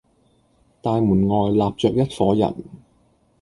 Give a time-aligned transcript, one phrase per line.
[0.81, 2.55] 大門外立着一夥人，